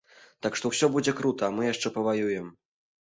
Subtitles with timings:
[0.45, 2.51] Так што ўсё будзе крута, а мы яшчэ паваюем!